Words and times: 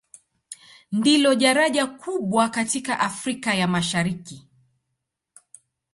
Ndilo 0.91 1.35
daraja 1.35 1.87
kubwa 1.87 2.49
katika 2.49 2.99
Afrika 2.99 3.53
ya 3.53 3.67
Mashariki. 3.67 4.47